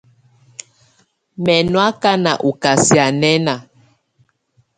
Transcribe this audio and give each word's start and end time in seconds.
Mɛ́ 1.43 1.59
nɔ́ 1.71 1.83
ákáná 1.89 2.31
ɔ 2.47 2.49
kasianɛna. 2.61 3.55